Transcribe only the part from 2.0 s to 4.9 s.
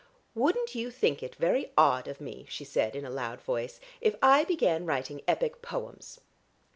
of me," she said in a loud voice, "if I began